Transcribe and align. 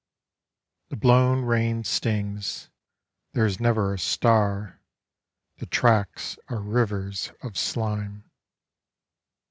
The 0.89 0.95
blown 0.95 1.43
rain 1.45 1.83
stings, 1.83 2.71
there 3.33 3.45
is 3.45 3.59
never 3.59 3.93
a 3.93 3.99
star, 3.99 4.81
the 5.57 5.67
tracks 5.67 6.39
are 6.47 6.57
rivers 6.59 7.31
of 7.43 7.55
slime. 7.55 8.27